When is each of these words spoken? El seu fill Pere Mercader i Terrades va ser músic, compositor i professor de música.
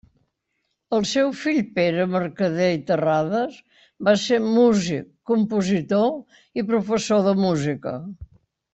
El 0.99 1.03
seu 1.09 1.27
fill 1.41 1.59
Pere 1.75 2.07
Mercader 2.13 2.71
i 2.77 2.79
Terrades 2.89 3.61
va 4.09 4.15
ser 4.25 4.41
músic, 4.49 5.07
compositor 5.35 6.11
i 6.63 6.65
professor 6.75 7.27
de 7.31 7.37
música. 7.49 7.99